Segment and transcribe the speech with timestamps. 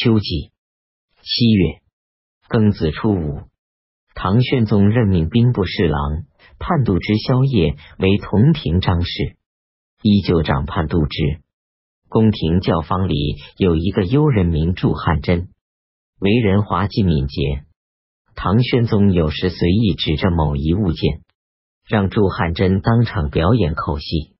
[0.00, 0.52] 秋季
[1.22, 1.80] 七月
[2.48, 3.40] 庚子初五，
[4.14, 6.22] 唐玄宗任命兵部侍郎
[6.60, 9.36] 判度之萧烨为同平章事，
[10.00, 11.40] 依旧掌判度之。
[12.08, 15.48] 宫廷教坊里有一个幽人名祝汉真，
[16.20, 17.64] 为人滑稽敏捷。
[18.36, 21.22] 唐玄宗有时随意指着某一物件，
[21.88, 24.36] 让祝汉真当场表演口戏。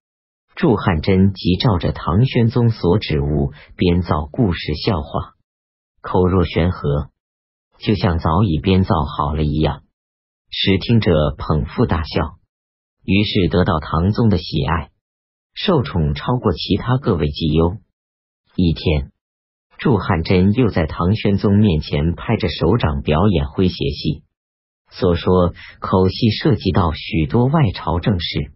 [0.55, 5.35] 祝汉真即照着唐玄宗所指物编造故事笑话，
[6.11, 7.11] 口若悬河，
[7.79, 9.83] 就像早已编造好了一样，
[10.49, 12.39] 使听者捧腹大笑。
[13.05, 14.89] 于是得到唐宗的喜爱，
[15.53, 17.77] 受宠超过其他各位妓优。
[18.57, 19.13] 一天，
[19.77, 24.23] 祝汉真又在唐玄宗面前拍着手掌表演诙谐戏，
[24.91, 28.53] 所说口戏涉及到许多外朝政事。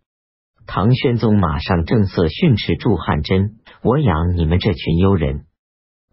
[0.66, 5.44] 唐玄宗马上正色训斥祝汉真：“我养你们这群幽人，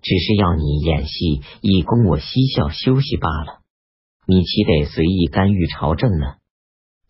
[0.02, 3.59] 只是要你演戏，以供我嬉笑休息罢了。
[4.27, 6.36] 你岂得随意干预朝政呢？”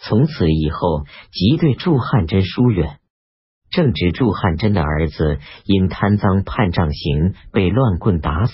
[0.02, 3.00] 从此以后，即对祝汉真疏远。
[3.70, 8.54] 正值祝汉真的儿子因贪赃判杖刑，被乱棍打死。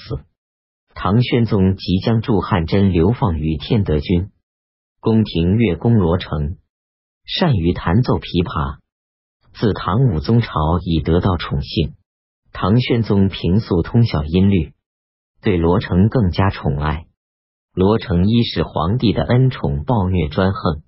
[0.95, 4.31] 唐玄宗即将祝汉真流放于天德军。
[4.99, 6.57] 宫廷乐工罗成。
[7.25, 8.77] 善于弹奏琵琶，
[9.53, 10.49] 自唐武宗朝
[10.83, 11.95] 已得到宠幸。
[12.57, 14.71] 唐玄宗平素通晓音律，
[15.41, 17.05] 对罗成更加宠爱。
[17.73, 20.81] 罗成一是皇帝的恩宠，暴虐专横，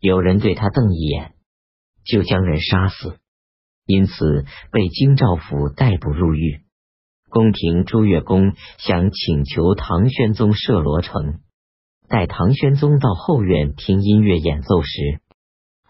[0.00, 1.32] 有人对他瞪一眼，
[2.04, 3.16] 就将人杀死，
[3.86, 6.60] 因此被京兆府逮捕入狱。
[7.30, 11.40] 宫廷朱月宫想请求唐玄宗赦罗成，
[12.06, 15.22] 待唐玄宗到后院听音乐演奏时。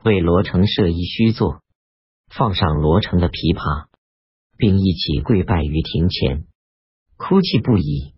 [0.04, 1.60] 为罗成设一虚座，
[2.32, 3.88] 放上罗成的琵琶，
[4.58, 6.44] 并一起跪拜于庭前，
[7.16, 8.12] 哭泣不已。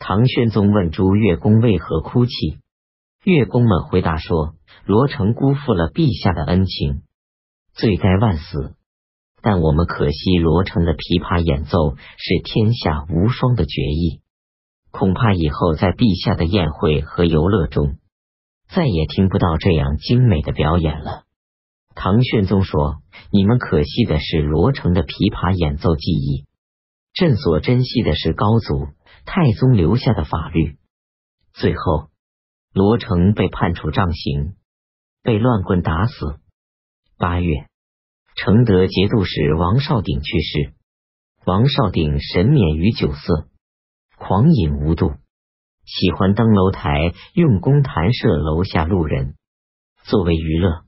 [0.00, 2.58] 唐玄宗问朱月宫为何哭泣，
[3.24, 7.02] 乐工们回答说：罗成辜负了陛下的恩情，
[7.74, 8.74] 罪该万死。
[9.40, 14.20] 但我们可惜罗成的琵琶演奏是天下无双的绝艺，
[14.90, 17.98] 恐怕以后在陛下的宴会和游乐中。
[18.68, 21.27] 再也听不到这样精美的表演了。
[22.00, 26.46] 唐玄宗说：“你们可惜的是罗成的琵琶演奏技艺，
[27.12, 28.86] 朕所珍惜的是高祖
[29.26, 30.78] 太宗留下的法律。”
[31.52, 32.10] 最后，
[32.72, 34.54] 罗成被判处杖刑，
[35.24, 36.38] 被乱棍打死。
[37.18, 37.66] 八月，
[38.36, 40.74] 承德节度使王绍鼎去世。
[41.44, 43.48] 王绍鼎神免于酒色，
[44.16, 45.14] 狂饮无度。
[45.84, 49.34] 喜欢登楼台用弓弹射楼下路人，
[50.04, 50.84] 作为娱乐。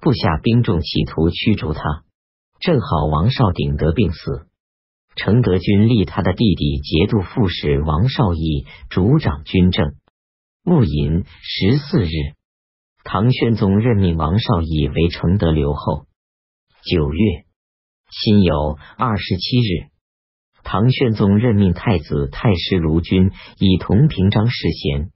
[0.00, 2.04] 部下兵众企图驱逐他，
[2.60, 4.46] 正好王绍鼎得病死，
[5.16, 9.94] 承德军立他的弟弟节度副使王绍义主掌军政。
[10.64, 12.10] 戊寅十四日，
[13.02, 16.06] 唐玄宗任命王绍义为承德留后。
[16.84, 17.44] 九月
[18.10, 19.88] 辛酉二十七日。
[20.62, 25.10] 唐玄宗任命太子太师卢钧以同平章事衔，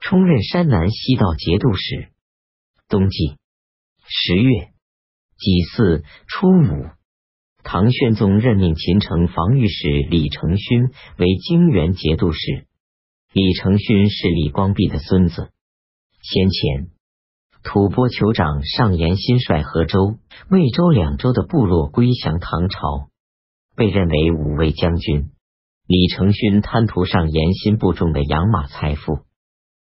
[0.00, 2.08] 充任山南西道节度使。
[2.88, 3.36] 冬季
[4.12, 4.70] 十月
[5.38, 6.90] 己巳初五，
[7.62, 12.66] 唐玄宗任命秦城防御使李承勋为泾原节度使。
[13.32, 15.52] 李承勋是李光弼的孙子。
[16.22, 16.90] 先前
[17.62, 20.16] 吐蕃酋长尚延新率河州、
[20.50, 23.10] 魏州两州的部落归降唐朝。
[23.76, 25.30] 被认为五位将军
[25.86, 29.20] 李承勋贪图上延新部众的养马财富，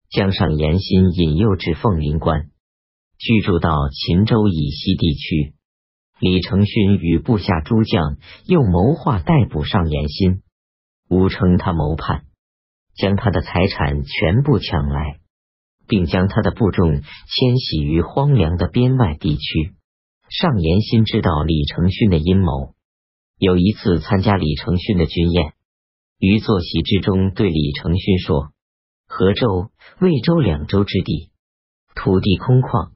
[0.09, 2.49] 将上延新引诱至凤林关，
[3.19, 5.53] 居住到秦州以西地区。
[6.19, 10.41] 李承勋与部下诸将又谋划逮捕上延新，
[11.09, 12.25] 诬称他谋叛，
[12.95, 15.19] 将他的财产全部抢来，
[15.87, 19.73] 并将他的部众迁徙于荒凉的边外地区。
[20.29, 22.73] 上延新知道李承勋的阴谋。
[23.37, 25.53] 有一次参加李承勋的军宴，
[26.17, 28.49] 于坐席之中对李承勋说
[29.07, 29.69] ：“河州、
[29.99, 31.29] 魏州两州之地，
[31.93, 32.93] 土地空旷，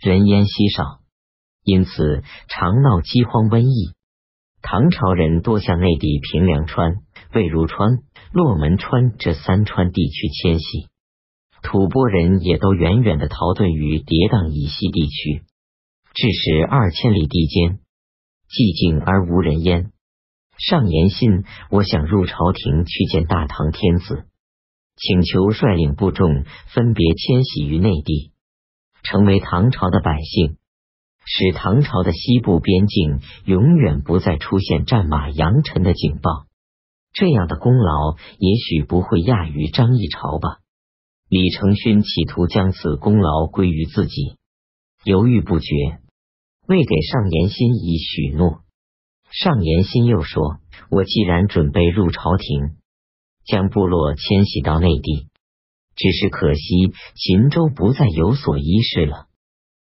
[0.00, 1.00] 人烟稀少，
[1.64, 3.94] 因此常闹饥荒瘟疫。
[4.62, 6.98] 唐朝人多向内地平凉川、
[7.34, 7.98] 魏如川、
[8.32, 10.86] 洛门川这三川地区迁徙，
[11.62, 15.42] 吐蕃人也都远远的逃遁于跌宕以西地区，
[16.14, 17.80] 致使二千里地间。”
[18.48, 19.90] 寂静而无人烟。
[20.56, 24.24] 上言信，我想入朝廷去见大唐天子，
[24.96, 28.32] 请求率领部众分别迁徙于内地，
[29.10, 30.58] 成为唐朝的百姓，
[31.24, 36.46] 使唐朝的西部边境永远不再出现战马扬尘的警报。
[37.14, 40.58] 这样的功劳也许不会亚于张议潮吧。
[41.30, 44.36] 李承勋企图将此功劳归于自己，
[45.04, 45.74] 犹豫不决，
[46.66, 48.60] 未给上言心以许诺。
[49.30, 50.58] 上言心又说
[50.90, 52.76] ：“我既然准备入朝廷，
[53.46, 55.27] 将部落迁徙到内地，
[55.98, 59.26] 只是可惜秦州不再有所依恃了。”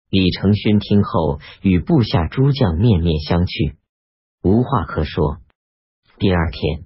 [0.09, 3.75] 李承勋听后，与部下诸将面面相觑，
[4.41, 5.39] 无话可说。
[6.17, 6.85] 第二天，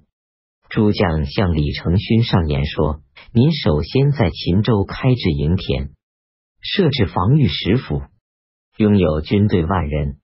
[0.68, 5.90] 诸将向李承勋上言说：“您首先在秦州开置营田，
[6.60, 8.02] 设置防御石府，
[8.78, 10.18] 拥有军队万人，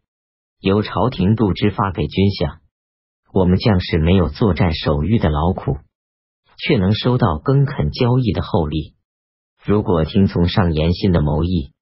[0.58, 2.58] 由朝廷度支发给军饷。
[3.32, 5.76] 我们将士没有作战守御的劳苦，
[6.58, 8.95] 却能收到耕垦交易的厚利。
[9.66, 11.72] 如果听从上言心的谋议。”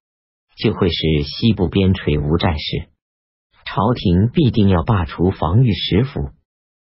[0.56, 2.86] 就会使西部边陲无战事，
[3.66, 6.31] 朝廷必定要罢除防御使府，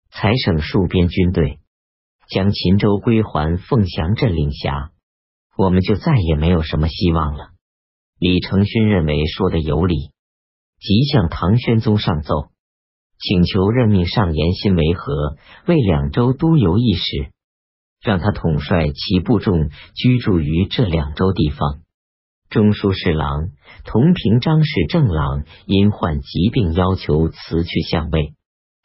[0.09, 1.59] 裁省戍边军队，
[2.27, 4.89] 将秦州归还凤翔镇领辖，
[5.55, 7.49] 我们就再也没有什么希望了。
[8.17, 10.09] 李承勋认为说的有理，
[10.79, 12.49] 即向唐宣宗上奏，
[13.19, 17.29] 请求任命上言心为和，为两州都邮一使，
[18.01, 21.81] 让他统帅其部众居住于这两州地方。
[22.50, 23.51] 中书侍郎、
[23.86, 28.33] 同平章事郑朗因患疾病，要求辞去相位。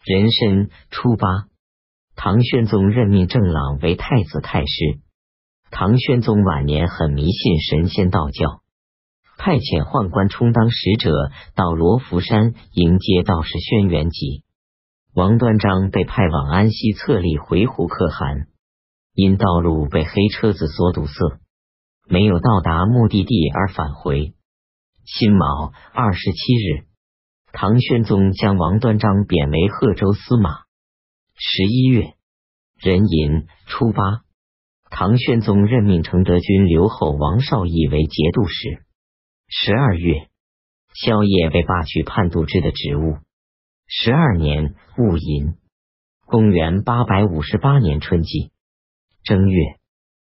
[0.05, 1.49] 壬申初八，
[2.15, 5.01] 唐宣宗任命郑朗为太子太师。
[5.73, 8.61] 唐宣宗晚年很迷信神仙道教，
[9.37, 14.45] 派遣宦官充当使者到罗浮山迎接道士轩辕吉。
[15.13, 18.47] 王端章被派往安西册立回鹘可汗，
[19.17, 21.13] 因道路被黑车子所堵塞。
[22.09, 24.35] 没有到达目的地而返回。
[25.05, 26.87] 辛卯二十七日，
[27.53, 30.51] 唐宣宗将王端章贬为贺州司马。
[31.35, 32.15] 十一月
[32.81, 34.23] 壬寅初八，
[34.91, 38.85] 唐宣宗任命承德军留后王绍义为节度使。
[39.49, 40.29] 十二月，
[40.95, 43.17] 萧夜被罢去判度制的职务。
[43.89, 45.55] 十二年戊寅，
[46.25, 48.53] 公元八百五十八年春季
[49.27, 49.61] 正月。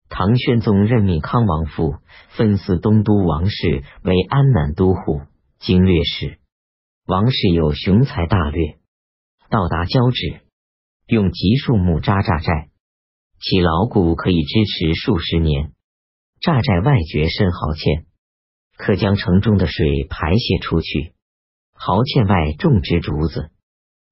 [0.09, 1.95] 唐宣宗任命康王父
[2.37, 5.21] 分司东都王氏为安南都护、
[5.61, 6.41] 经略使。
[7.07, 8.79] 王氏有雄才大略，
[9.49, 10.41] 到达交趾，
[11.07, 12.71] 用集树木扎寨寨，
[13.39, 15.73] 其牢固可以支持数十年。
[16.41, 18.07] 寨寨外掘深壕堑，
[18.77, 21.15] 可将城中的水排泄出去。
[21.73, 23.53] 壕堑外种植竹子，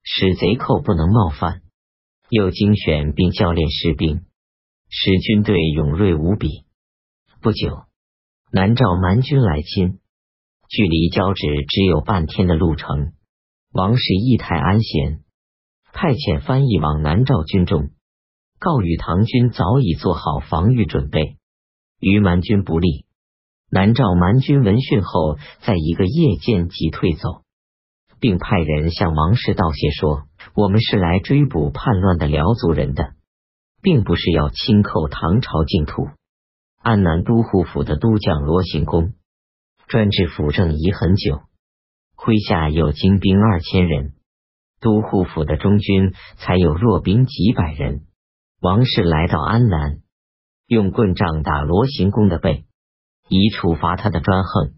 [0.04, 1.62] 使贼寇不能冒犯。
[2.30, 4.22] 又精选并教练士兵。
[4.90, 6.64] 使军队勇锐无比。
[7.42, 7.84] 不久，
[8.50, 9.98] 南诏蛮军来侵，
[10.68, 13.12] 距离交趾只有半天的路程。
[13.70, 15.20] 王氏意态安闲，
[15.92, 17.90] 派遣翻译往南诏军中，
[18.58, 21.36] 告与唐军早已做好防御准备，
[22.00, 23.04] 于蛮军不利。
[23.70, 27.42] 南诏蛮军闻讯后，在一个夜间即退走，
[28.18, 30.22] 并派人向王氏道谢说
[30.56, 33.12] ：“我们是来追捕叛乱的辽族人的。”
[33.82, 36.08] 并不是要亲寇唐朝净土。
[36.80, 39.12] 安南都护府的都将罗行公
[39.88, 41.42] 专制辅政已很久，
[42.16, 44.14] 麾下有精兵二千人，
[44.80, 48.06] 都护府的中军才有弱兵几百人。
[48.60, 49.98] 王氏来到安南，
[50.66, 52.66] 用棍杖打罗行公的背，
[53.28, 54.74] 以处罚他的专横，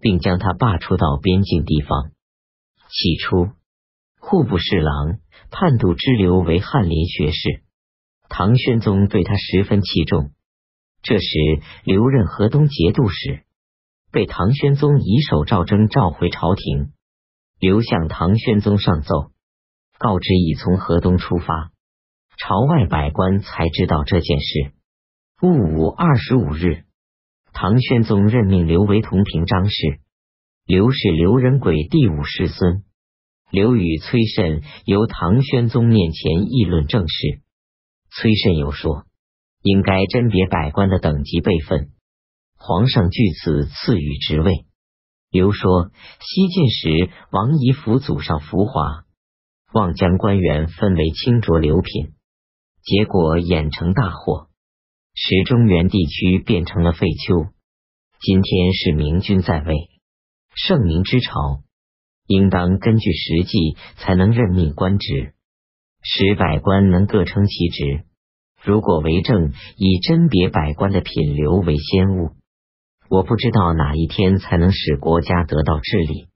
[0.00, 2.10] 并将他罢黜到边境地方。
[2.88, 3.50] 起初，
[4.18, 5.18] 户部侍郎
[5.50, 7.62] 判度支流为翰林学士。
[8.30, 10.30] 唐宣宗对他十分器重。
[11.02, 11.26] 这时，
[11.84, 13.42] 留任河东节度使，
[14.12, 16.92] 被唐宣宗以手诏征召回朝廷。
[17.58, 19.32] 刘向唐宣宗上奏，
[19.98, 21.72] 告知已从河东出发。
[22.38, 24.72] 朝外百官才知道这件事。
[25.42, 26.84] 戊午二十五日，
[27.52, 30.00] 唐宣宗任命刘为同平章事。
[30.64, 32.84] 刘是刘仁轨第五世孙。
[33.50, 37.42] 刘与崔慎由唐宣宗面前议论政事。
[38.12, 39.04] 崔慎又说
[39.62, 41.92] ：“应该甄别百官的等级辈分，
[42.56, 44.66] 皇上据此赐予职位。”
[45.30, 45.90] 刘说
[46.20, 49.04] ：“西晋时，王仪辅祖上浮华，
[49.72, 52.14] 望将官员分为清浊流品，
[52.82, 54.48] 结果演成大祸，
[55.14, 57.46] 使中原地区变成了废丘。
[58.20, 59.88] 今天是明君在位，
[60.54, 61.62] 圣明之朝，
[62.26, 65.34] 应当根据实际才能任命官职。”
[66.02, 68.04] 使百官能各称其职。
[68.62, 72.32] 如果为政以甄别百官的品流为先物，
[73.08, 76.28] 我不知道哪一天才能使国家得到治理，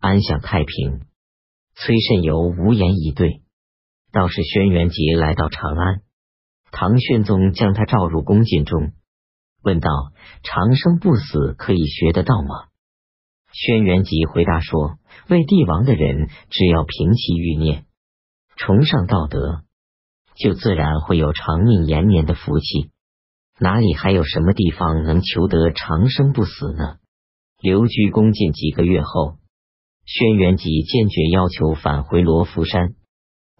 [0.00, 1.00] 安享太平。
[1.74, 3.40] 崔慎友无言以对。
[4.12, 6.02] 倒是轩辕吉来到长安，
[6.70, 8.92] 唐玄宗将他召入宫禁中，
[9.62, 9.90] 问道
[10.44, 12.68] ：“长生不死可以学得到吗？”
[13.50, 17.86] 轩辕吉回答说：“为帝王的人，只要平其欲念，
[18.56, 19.62] 崇尚道德，
[20.36, 22.90] 就自然会有长命延年的福气。
[23.58, 26.96] 哪里还有什么地方能求得长生不死呢？”
[27.62, 29.38] 留居宫禁几个月后，
[30.04, 32.94] 轩辕吉坚决要求返回罗浮山。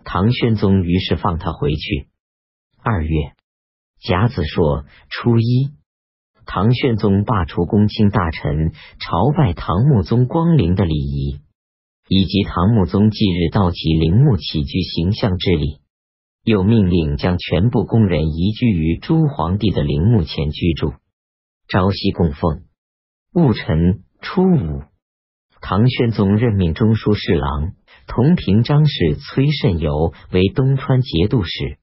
[0.05, 2.09] 唐玄宗于是放他回去。
[2.83, 3.33] 二月
[4.03, 5.71] 甲子朔初一，
[6.45, 11.41] 唐玄宗罢除公卿大臣朝拜唐穆宗光陵的礼仪，
[12.14, 15.80] 以及唐穆宗忌日到其陵墓起居形象之礼，
[16.44, 20.92] 又命令将全部宫人移居于诸皇帝的陵墓前居住，
[21.66, 22.62] 朝夕供奉。
[23.33, 24.83] 戊辰初五，
[25.61, 27.73] 唐玄宗任命中书侍郎。
[28.06, 31.78] 同平章事崔慎游为东川节度使。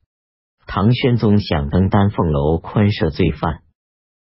[0.65, 3.63] 唐玄宗想登丹凤楼宽赦罪犯，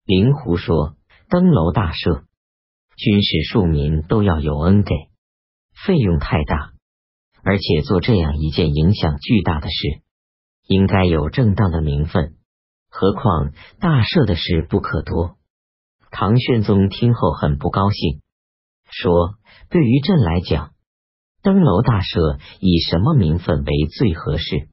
[0.05, 0.95] 灵狐说
[1.29, 2.23] ：“登楼大赦，
[2.95, 4.93] 军事庶民都要有恩给，
[5.85, 6.71] 费用太大，
[7.43, 10.01] 而且做这样一件影响巨大的事，
[10.67, 12.35] 应该有正当的名分。
[12.89, 15.37] 何况大赦的事不可多。”
[16.09, 18.21] 唐玄宗听后很不高兴，
[18.89, 19.35] 说
[19.69, 20.71] ：“对于朕来讲。”
[21.43, 24.69] 登楼大赦以什么名分为最合适？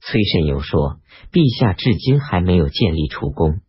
[0.00, 0.98] 崔慎友说
[1.30, 3.60] ：“陛下至今还没有建立储宫，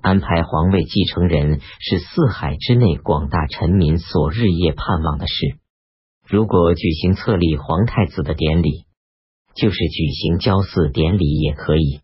[0.00, 5.61] 安排皇位继承人是四海之内广大臣民所日夜盼望的事。
[6.32, 8.86] 如果举行册立皇太子的典礼，
[9.54, 12.00] 就是举行交祀典礼也可以。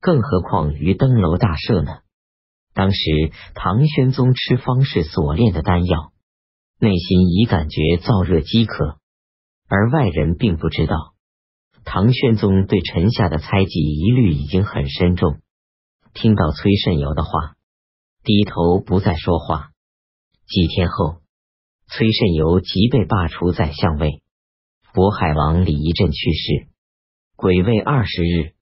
[0.00, 1.98] 更何况于登楼大赦呢？”
[2.72, 3.00] 当时
[3.54, 6.12] 唐玄宗吃方士所炼的丹药，
[6.78, 8.96] 内心已感觉燥热饥渴。
[9.68, 11.12] 而外人并不知道，
[11.84, 15.38] 唐玄宗对臣下的猜忌疑虑已经很深重。
[16.14, 17.56] 听到崔慎尧的话，
[18.24, 19.72] 低头不再说话。
[20.46, 21.20] 几天后，
[21.92, 24.22] 崔慎由即被罢除宰相位，
[24.94, 26.68] 渤海王李仪镇去世。
[27.34, 28.52] 癸未二十日，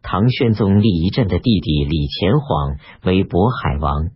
[0.00, 4.12] 唐玄宗李仪镇的弟弟李乾晃为渤海王。